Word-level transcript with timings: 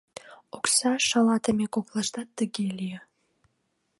Окса 0.57 0.91
шалатыме 1.07 1.65
коклаштат 1.73 2.29
тыге 2.37 2.65
лие. 2.79 2.99